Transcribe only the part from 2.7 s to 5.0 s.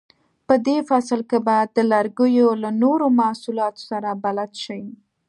نورو محصولاتو سره بلد شئ.